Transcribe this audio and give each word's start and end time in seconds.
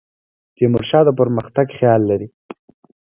تیمور 0.55 0.83
شاه 0.89 1.03
د 1.05 1.09
پرمختګ 1.19 1.67
خیال 1.77 2.01
لري. 2.09 2.27